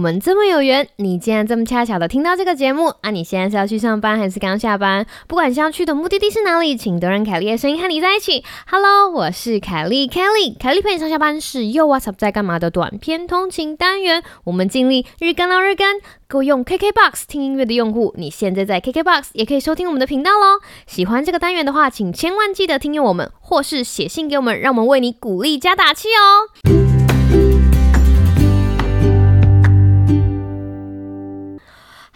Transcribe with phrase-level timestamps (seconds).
[0.00, 3.10] 我们这么有缘，你竟然这么恰巧的听到这个节目啊！
[3.10, 5.04] 你现在是要去上班还是刚下班？
[5.26, 8.42] 不管是要去的目的地是哪里，请都让凯莉的声音和你在一起。
[8.66, 14.22] Hello，我是凯莉，Kelly，凯莉陪你上下班是又 What's up 在干嘛的短片通勤单元。
[14.44, 20.60] 我们尽力日更到日更，各位用 KKBOX 听音乐的用户，你现在在 KKBOX 也可以收听我们的频道喽。
[20.86, 26.79] 喜欢这个单元的话，请千万记得订阅我们，或是写信给我们，让我们为你鼓励加打气哦。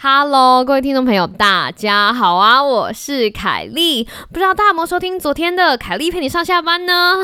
[0.07, 2.63] Hello，各位听众朋友，大家好啊！
[2.63, 7.15] 我是凯莉，不知道大家有没有收听昨天的凯莉陪你上下班呢？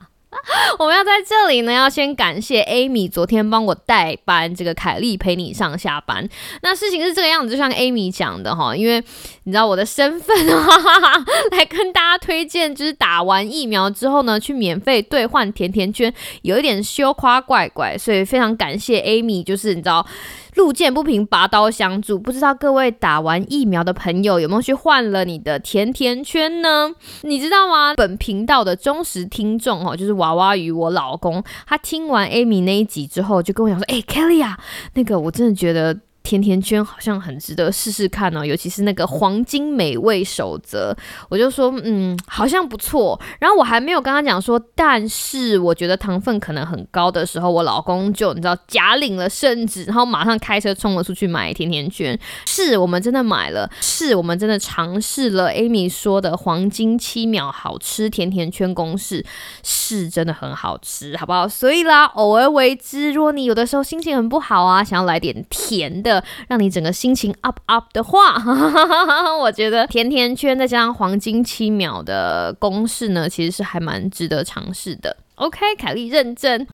[0.78, 6.28] 我们要在这里呢，要先感谢 Amy 昨天帮我代班这个凯莉陪你上下班。
[6.62, 9.02] 那事情是这个样子，就像 Amy 讲的哈，因为
[9.44, 20.06] 你知道我的身份，哈哈哈来跟大家推荐，就是打完疫苗之后呢，去免费兑换甜甜圈，有一点羞夸怪怪，所以非常感谢 Amy，就是你知道。
[20.54, 22.18] 路见不平，拔刀相助。
[22.18, 26.92] 不知道各位打完疫苗的朋友有没有去换了你的甜甜圈呢？
[27.22, 27.94] 你知道吗？
[27.96, 34.56] 本频道的忠实听众哦，就是娃娃鱼我老公，他听完 Amy 那一集之后，就跟我讲说：“哎，Kelly 啊，
[34.94, 40.96] 那个我真的觉得。”甜甜圈好像很值得试试看哦，尤其是那个黄金美味守则，
[41.28, 43.20] 我就说嗯，好像不错。
[43.40, 52.18] 然后我还没有跟他讲说，但是我觉得糖分可能很高的时候，我老公就你知道假领了圣旨，然后马上开车冲了出去买甜甜圈。
[52.46, 59.24] 是我们真的买了，是我们真的尝试了 Amy 说的黄金七秒好吃甜甜圈公式，
[59.62, 61.48] 是真的很好吃，好不好？
[61.48, 63.12] 所以啦，偶尔为之。
[63.12, 66.11] 如果你有的时候心情很不好啊，想要来点甜的。
[66.48, 68.34] 让你整个心情 up up 的话，
[69.38, 75.16] 我觉得甜甜圈再加上黄金七秒的公式呢，其实是还蛮值得尝试的。
[75.36, 76.66] OK，凯莉认证。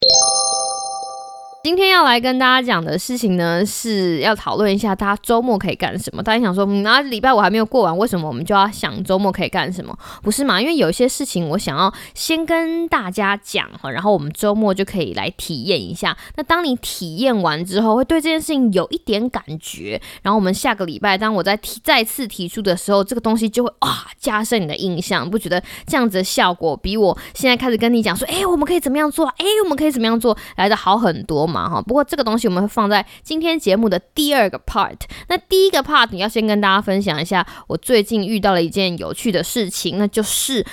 [1.68, 6.22] 今天要来跟大家讲的事情呢，是要讨论一下大家周末可以干什么。
[6.22, 9.94] 大家想说，嗯，那礼拜五还没有过完，为什么我们就要想周末可以干什么？
[10.22, 10.58] 不是嘛？
[10.58, 16.16] 因为有些事情我想要先跟大家讲哈，然后我们周末就可以来体验一下。
[16.36, 29.26] 那当你体验完之后，会对这件事情有一点感觉，然后我们下个礼拜当我在提再次提出的时候，这个东西就会啊加深你的印象，不觉得这样子的效果比我现在开始跟你讲说，哎，我们可以怎么样做？
[29.36, 31.57] 哎，我们可以怎么样做来的好很多嘛？
[31.66, 34.98] 哈，不过这个东西我们会放在今天节目的第二个 part。
[35.28, 40.66] 那第一个 part 你要先跟大家分享一下，我最近遇到了一件有趣的事情，那就是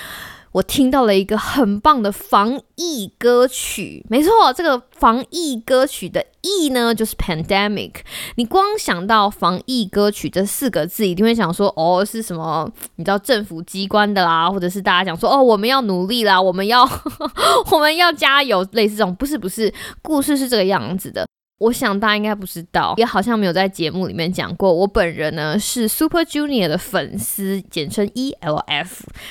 [0.56, 4.02] 我听到了一个很棒的防疫歌曲。
[4.08, 7.92] 没错，这个防疫歌曲的“疫”呢，就是 pandemic。
[8.36, 12.66] 你光想到防疫歌曲这四个字，一定会想说，哦，是什么？
[12.94, 16.88] 你知道政府机关的啦，或者是大家讲说，哦，我们要努力啦，我们要
[17.70, 19.14] 我们要加油，类似这种。
[19.14, 21.26] 不是，不是，故事是这个样子的。
[21.58, 24.70] 我想大家应该不知道，也好像没有在节目里面讲过。
[24.70, 28.88] 我本人呢是 Super Junior 的粉丝，简称 ELF。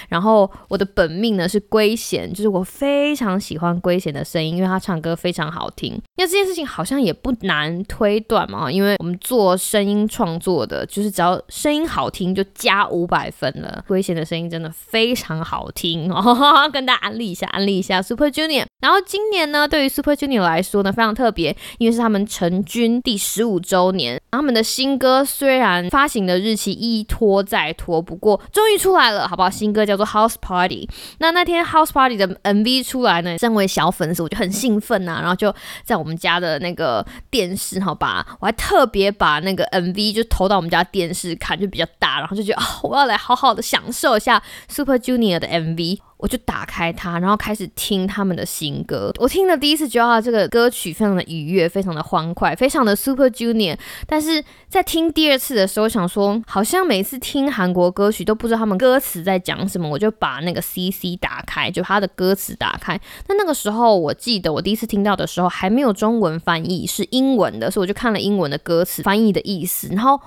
[0.09, 6.01] 然后我的本命呢是龟贤，就是我非常喜欢龟贤的声音，因为他唱歌非常好听。
[6.17, 13.83] 那这件事情好像也不难推断嘛，因为我们做声音创作的，就是只要声音好听就加五百分了。
[13.87, 18.65] 龟贤的声音真的非常好听哦， 跟大家安利一下，安利一下 Super Junior。
[18.81, 22.14] 然后今年呢，对于 Super Junior 来说呢，非常特别，因为是他们。
[22.23, 29.49] 成军第十五周年，他们的新歌虽然发行的日期一拖再拖，不过终于出来了，好不好？
[29.49, 30.87] 新歌叫做 House Party。
[31.17, 35.51] 那那天 House Party 的 MV 出来呢，身为小粉丝，我就很兴奋呐，然后就
[35.83, 45.99] 在我们家的那个电视，好吧，我还特别把那个 MV 就投到我们家电视看，就比较大，然后就觉得啊，我要来好好的享受一下 Super Junior 的 MV。
[46.25, 49.13] 我就打开它，然后开始听他们的新歌。
[49.19, 53.77] 我听了第一次，觉得这个歌曲非常的愉悦，非常的欢快，非常的 Super Junior。
[54.07, 62.99] 但是在听第二次的时候，想说好像每次听韩国歌曲都不知道他们歌词在讲什么，我就把那个 CC 打开，就他的歌词打开。
[63.27, 69.89] 那那个时候我记得我第一次听到的时候还没有中文翻译，是英文的，所以我就看了英文的歌词翻译的意思。
[69.89, 70.19] 然后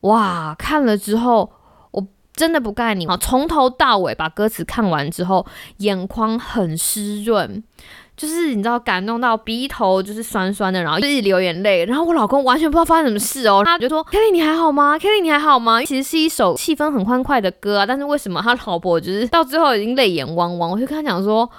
[0.00, 1.52] 哇，看了之后。
[2.38, 3.16] 真的不盖你啊！
[3.18, 5.44] 从头到尾把歌词看完之后，
[5.78, 7.62] 眼眶很湿润，
[8.16, 11.84] 就是你知道感动到鼻头就是酸酸的，然后就一直流眼泪。
[11.84, 20.70] 然后我老公完全不知道发生什么事哦，他就说：“Kelly 你还好吗？Kelly 你还好吗？”其实是一首气氛很欢快的歌啊，但是为什么他老婆就是到最后已经泪眼汪汪？
[20.70, 21.50] 我就跟他讲说：“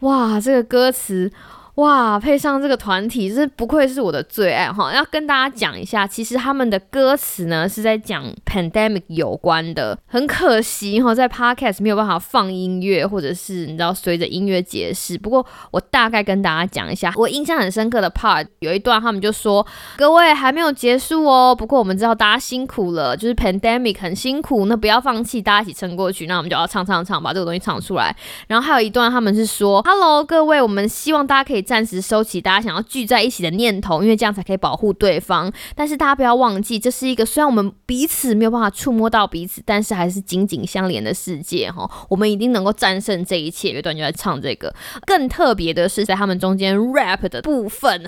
[0.00, 1.30] 哇，这个歌词。”
[1.76, 4.90] 哇，配上这个团体，是不愧是我的最爱哈！
[4.94, 9.98] 要跟大家讲一下，其实他们的歌词呢是在讲 pandemic 有关的。
[10.06, 15.18] 很可惜哈，在 podcast 没有办法放音乐，或者是你知道随着音乐解释。
[15.18, 19.66] 不过我大概跟大家讲一下，我印象很深刻的 part 有一段，他们就说
[19.98, 26.26] ：“各位还没有结束哦，不过我们知道大家辛苦了，就是 pandemic 很辛苦，那不要放弃，大家一起撑过去。
[26.26, 28.16] 那我们就要唱唱唱，把这个东西唱出来。
[28.48, 35.52] 然后还有一段，他们是说：“Hello，各位，我们希望大家可以。”暂时收起大家想要聚在一起的念头，因为这样才可以保护对方。
[35.74, 41.90] 但是大家不要忘记，这是一个虽然我们彼此没有办法触摸到彼此，但是还是紧紧相连的世界哈。
[42.08, 43.66] 我们一定能够战胜这一切。
[43.66, 44.72] 有一段就在唱这个，
[45.06, 48.00] 更特别的是在他们中间 rap 的部分，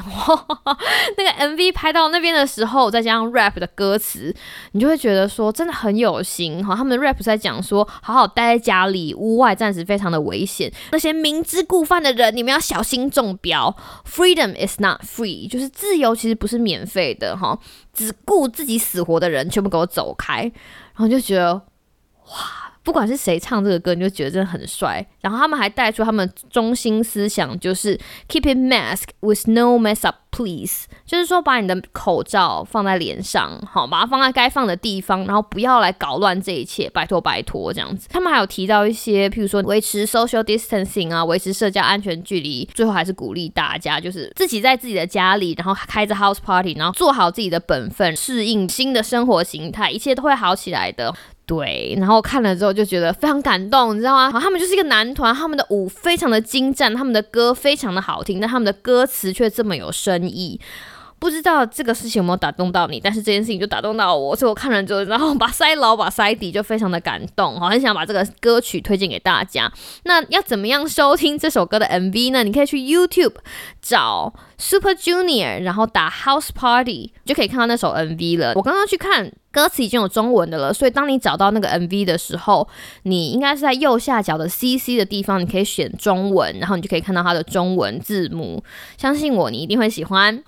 [1.17, 4.33] 那个 MV 拍到那边的时候，再加上 rap 的歌词，
[4.73, 6.77] 你就会觉得说真的很有心哈。
[6.77, 10.73] 他们的 rap 在讲说，好好待在家里，屋外暂时非常的危险。
[10.93, 13.48] 那些明知故犯的人，你们要小心中标。
[14.05, 17.59] Freedom is not free，就是自由其实不是免费的哈，
[17.93, 22.68] 只顾自己死活的人全部给我走开，然后就觉得哇。
[22.83, 25.05] 不管是谁唱这个歌，你就觉得真的很帅。
[25.21, 27.99] 然后他们还带出他们中心思想，就是
[28.29, 30.87] Keep it mask with no mess up, please。
[31.05, 38.09] 就是说，把你的口罩放在脸上，好，把它放在该放的地方，然后不要来搞乱这一切，拜托拜托这样子。
[38.11, 42.65] 他们还有提到一些，譬如说维持 social distancing 啊，维持社交安全距离。
[42.75, 51.15] 最后还是鼓励大家，就是自己在自己的家里，然后开着 house party，然后做好自己的本分，适应新的生活形态，一切都会好起来的。
[51.49, 54.31] 对，然后看了之后就觉得非常感动，你知道吗？
[54.39, 60.61] 他们就是一个男团，他们的舞非常的精湛，他们的歌非常的好听，但他们的歌词却这么有深意。
[61.21, 69.73] 不知道这个事情有没有打动到你，但是这件事情就打动到我，所以我看了之后，然后把腮老把腮底就非常的感动，好，很想把这个歌曲推荐给大家。
[70.05, 72.45] 那要怎么样收听这首歌的 MV 呢？
[72.45, 73.35] 你可以去 YouTube
[73.83, 78.53] 找 Super Junior，然后打 House Party，就可以看到那首 MV 了。
[78.55, 82.69] 我刚刚去看歌词已经有中文的了，所以当你找到那个 MV 的时候，
[83.03, 88.63] 你应该是在右下角的 CC 的地方，你可以选中文，然后你就可以看到它的中文字幕。
[88.97, 90.41] 相信我，你一定会喜欢。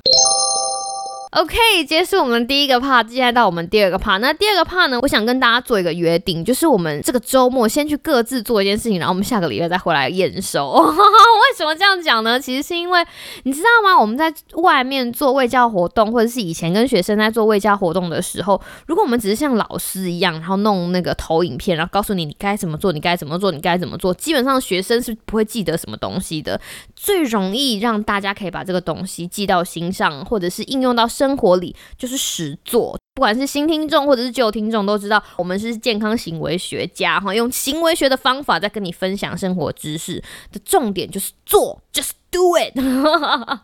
[1.31, 4.19] OK，结束我们第一个 part，接下来到我们第二个 part。
[4.19, 10.73] 那第二个 part 呢，我想跟大家做一个约定，就是我们这个周末先去各自做一件事情，然后我们下个礼拜再回来验收。
[10.73, 12.41] 为什么这样讲呢？
[12.41, 13.07] 其实是因为
[13.45, 13.97] 你知道吗？
[13.97, 26.61] 我们在外面做卫教活动，或者是以前跟学生在做卫教活动的时候，如果我们只是像老师一样，然后弄那个投影片，然后告诉你你该怎么做，你该怎么做，你该怎么做，基本上学生是不会记得什么东西的。
[26.97, 31.09] 最容易让大家可以把这个东西记到心上，或者是应用到。
[31.21, 42.73] 生活里就是实做，不管是新听众或者是旧听众都知道，我们是健康行为学家哈，用行为学的方法在跟你分享生活知识的重点就是做，just do it。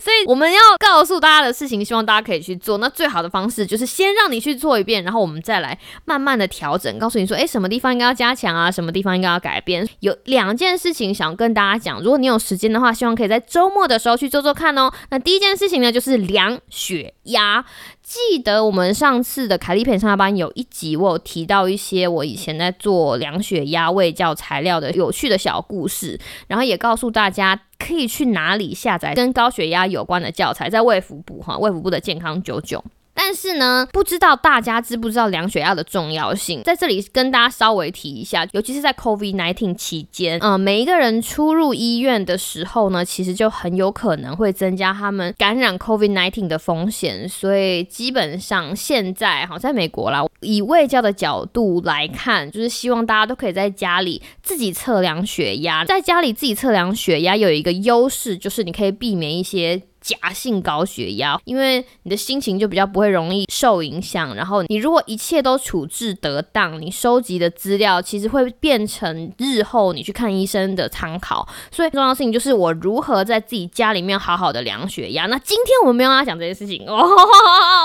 [0.00, 2.78] 所以我们要告诉大家的事情，希望大家可以去做。
[2.78, 9.86] 那最好的方式就是先让你去做一遍，然后我们再来慢慢的调整，告诉你说，诶，什么地方应该要加强啊，什么地方应该要改变。
[10.00, 14.90] 有两件事情想跟大家讲，如果你有时间的话，希望可以在周末的时候去做做看哦。
[15.10, 17.64] 那第一件事情呢，就是量血压。
[18.10, 26.18] 记得我们上次的凯利佩上下班有一集，我有提到一些我以前在做量血压、胃教材料的有趣的小故事，
[26.48, 32.84] 然后也告诉大家可以去哪里下载跟高血压有关的教材，在卫福部哈，卫福部的健康九九。
[33.30, 59.80] 但是呢，不知道大家知不知道量血压的重要性，在这里跟大家稍微提一下，尤其是在 COVID-19 期间，嗯，每一个人出入医院的时候呢，其实就很有可能会增加他们感染 COVID-19 的风险，所以基本上现在哈，在美国啦，以卫教的角度来看，就是希望大家都可以在家里自己测量血压，在家里自己测量血压有一个优势，就是你可以避免一些。
[60.00, 64.34] 假性高血压，因为你的心情就比较不会容易受影响。
[64.34, 71.46] 然后你如果一切都处置得当，你收集的资料其实会变成日后你去看医生的参考。
[71.70, 75.26] 所以重要事情就是我如何在自己家里面好好的量血压。
[75.26, 76.96] 那今天我们没有要讲这件事情哦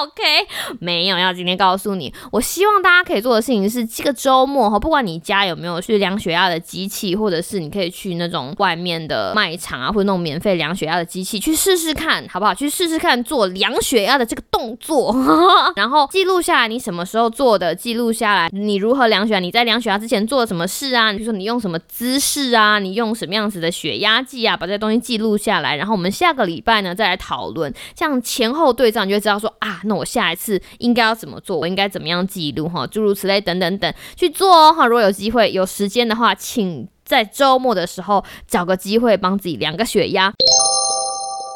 [0.03, 0.21] ，OK，
[0.79, 2.13] 没有要今天告诉你。
[2.31, 12.04] 我希望大家可以做的事情是这个周末哈，不管你家有没有去量血压的机器，或者是你可以去那种外面的卖场啊，或者那种免费量血压的机器去试试看。
[12.05, 12.53] 看好不好？
[12.53, 15.11] 去试试看做量血压的这个动作，
[15.75, 21.11] 然后记录下来你什么时候做的，记录下来你如何量血压，你在量血压之前做了什么事啊？
[21.11, 22.77] 比如说你用什么姿势啊？
[22.77, 24.55] 你用什么样子的血压计啊？
[24.55, 31.57] 把这些东西记录下来，然后我们下个礼拜呢再来讨论，这样前后对照，你就知道说啊，那我下一次应该要怎么做？
[31.57, 32.85] 我应该怎么样记录哈？
[32.85, 34.85] 诸如此类等等等去做哦哈。
[34.85, 40.31] 如果有机会有时间的话，请在周末的时候找个机会帮自己量个血压。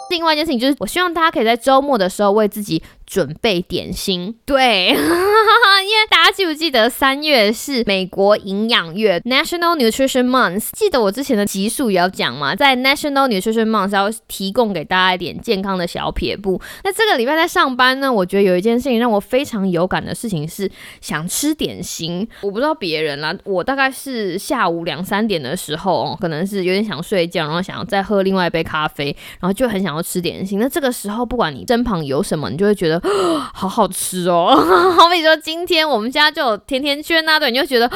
[0.09, 2.81] 另外一件事情就是，我希望大家可以在周末的时候为自己。
[3.09, 10.69] 准备点心，对， 因为大家记不记得三月是美国营养月 （National Nutrition Month）？
[10.73, 16.61] 记得我之前的集数也要讲嘛，在 National Nutrition Month 要提供给大家一点健康的小撇步。
[16.83, 20.69] 那这个礼拜在上班呢，我觉得有一件事情让我非常有感的事情是
[21.01, 22.27] 想吃点心。
[22.41, 29.05] 我不知道别人啦，我大概是下午两三点的时候哦，可能是有点想睡觉，然后想要再喝另外一杯咖啡，
[29.39, 30.59] 然后就很想要吃点心。
[30.59, 32.98] 那这个时候，不管你身旁有什么，你就会觉得。
[33.53, 34.55] 好好吃哦！
[34.97, 37.87] 好比说，今天我们家就有甜甜圈啊，对，你就觉得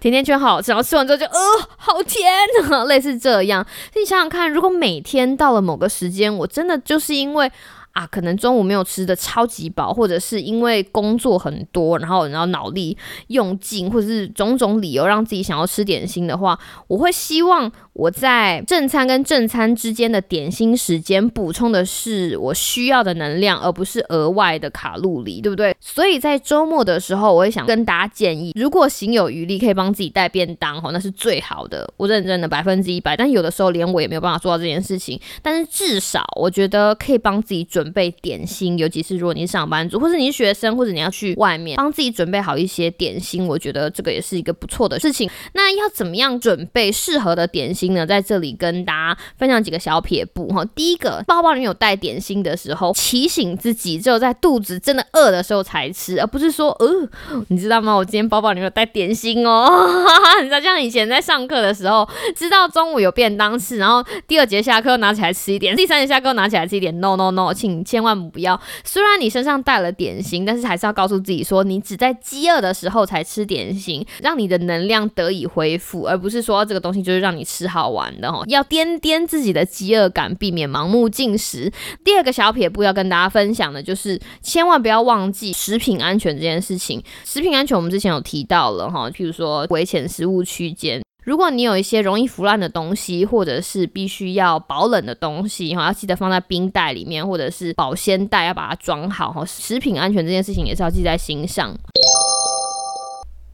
[0.00, 1.38] 甜甜圈好好吃，然后吃完之后就呃，
[1.76, 2.32] 好甜，
[2.88, 3.66] 类似这样。
[3.94, 7.50] 你想想看，如果每天到了某个时间，我真的就是因为。
[7.98, 25.74] 啊，可能中午没有吃的超级饱，或者是因为工作很多，然后然后脑力用尽，或者是种种理由让自己想要吃点心的话，我会希望我在正餐跟正餐之间的点心时间补充的是我需要的能量，而不是额外的卡路里，对不对？
[25.80, 31.92] 所以在周末的时候，我会想跟大家建议，如果行有余力，可以帮自己带便当哦，那是最好的。
[31.96, 37.87] 我认真的百分之一百，但有的时候连我也没有办法做到这件事情，但是至少我觉得可以帮自己准。
[37.88, 45.30] 准备点心，尤其是如果你是上班族，或是你学生，或者你要去外面帮自己准备好一些点心，我觉得这个也是一个不错的事情。
[45.54, 48.06] 那要怎么样准备适合的点心呢？
[48.06, 50.62] 在这里跟大家分享几个小撇步哈。
[50.74, 57.08] 第一个，包包里面有带点心的时候，提醒自己只有在肚子真的饿的时候才吃，而不是说呃，
[57.48, 57.94] 你知道吗？
[57.94, 59.88] 我今天包包里面有带点心哦。
[60.42, 66.94] 你知道，像以前在上课的时候，知道中午有便当吃，然后第二节下课拿起来吃一点，第三节下课拿起来吃一点。
[67.00, 67.67] No No No，请。
[67.84, 68.60] 千万不要！
[68.84, 78.42] 虽然你身上带了点心，但是还是要告诉自己说，你只在饥饿的时候才吃点心，让你的能量得以恢复，而不是说这个东西就是让你吃好玩的哈。
[78.46, 81.72] 要掂掂自己的饥饿感，避免盲目进食。
[82.04, 87.02] 第二个小撇步要跟大家分享的就是，千万不要忘记食品安全这件事情。
[87.24, 91.02] 食品安全我们之前有提到了哈，譬如说危险食物区间。
[91.28, 101.70] 如果你有一些容易腐烂的东西，或者是必须要保冷的东西，哈，要记得放在冰袋里面，或者是保鲜袋要把它装好，哈，食品安全这件事情也是要记在心上。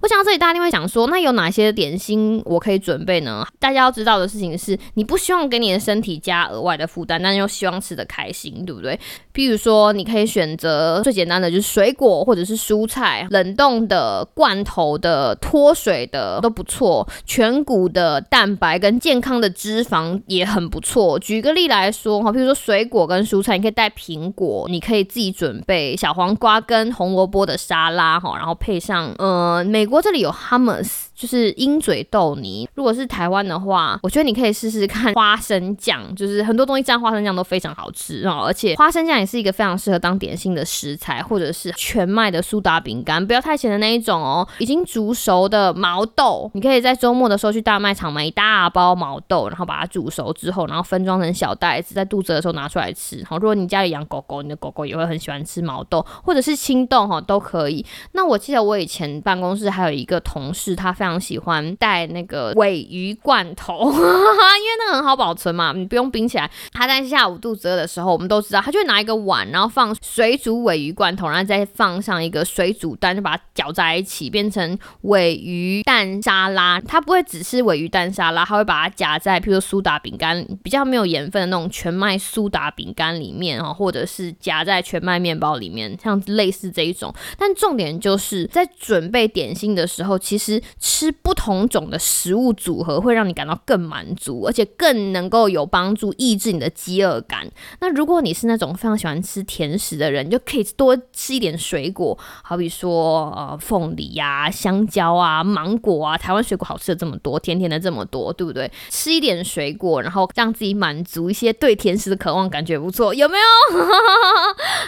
[0.04, 3.42] 我想这里，大家一定会想说，那有哪些点心我可以准备呢？
[3.58, 9.00] 大家要知道的事情是，你不希望给你的身体加额外的负担，但又希望吃的开心，对不对？
[9.32, 17.08] 譬如说，你可以选择最简单的，就是水果或者是蔬菜，冷冻的、罐头的、脱水的都不错。
[17.24, 21.18] 全谷的蛋白跟健康的脂肪也很不错。
[21.18, 29.88] 举个例来说，哈，譬如说水果跟蔬菜，你可以带苹果，你可以自己准备小黄瓜跟红萝卜的沙拉，哈，然后配上，呃，美。
[29.93, 30.87] 不过这里有 hummus。
[31.14, 32.68] 就是鹰嘴豆泥。
[32.74, 38.44] 如果是台湾的话，我觉得你可以试试看花生酱，就是很多东西蘸花生酱都非常好吃哦。
[38.46, 44.46] 而且花生酱也是一个非常适合当点心的食材，或者是全麦的苏打饼干，不要太咸的那一种哦。
[44.58, 53.24] 已经煮熟的毛豆，你可以在周末的时候去大卖场买一大包毛豆，然后把它煮熟之后，然后分装成小袋子，在肚子的时候拿出来吃。
[53.28, 57.84] 好，如果你家里养狗狗，你的狗狗也会很喜欢吃毛豆，或者是青豆哈，都可以。
[58.12, 66.50] 那我记得我以前办公室还有一个同事，他 常喜欢带那个尾鱼罐头， 因为那个很好保存嘛，你不用冰起来。
[66.72, 76.80] 他在下午肚子饿的时候，我们都知道，他就会拿一个碗，然后放水煮尾鱼罐头，然后再放上一个水煮蛋，就把它搅在一起，变成尾鱼蛋沙拉。
[76.80, 87.14] 他不会只吃尾鱼蛋沙拉，他会把它夹在，譬如苏打饼干，比较没有盐分的那种全麦苏打饼干里面哦，或者是夹在全麦面包里面，像类似这一种。
[87.36, 90.62] 但重点就是在准备点心的时候，其实。
[90.94, 97.50] 吃不同种的食物组合会让你感到更满足，而且更能够有帮助抑制你的饥饿感。
[97.80, 106.16] 那如果你是那种非常喜欢吃甜食的人，就可以多吃一点水果，好比说呃凤梨呀、香蕉啊、芒果啊。
[106.16, 108.70] 台湾水果好吃的这么多，甜甜的这么多，对不对？
[108.88, 113.44] 吃一点水果，然后让自己满足一些对甜食的渴望，感觉不错，有没有？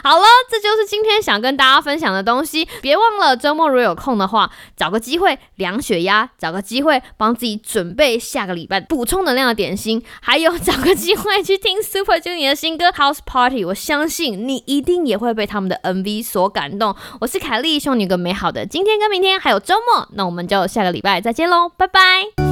[0.05, 2.69] 好了，这就是今天想跟大家分享的东西。
[2.81, 5.96] 别忘了周末如果有空的话，找个机会量血。
[5.97, 13.65] 血压，找个机会帮自己准备下个礼拜补充能量的点心，还有找个机会去听 Super Junior 的新歌 House Party。
[13.65, 16.95] 我相信你一定也会被他们的 MV 所感动。
[17.21, 20.09] 我是凯莉，希望你有个美好的今天跟明天，还有周末。
[20.13, 22.46] 那我们就下个礼拜再见喽，拜拜。